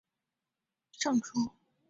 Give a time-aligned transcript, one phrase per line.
[0.03, 0.09] 魏
[0.99, 1.55] 孝明帝时尚书左仆射。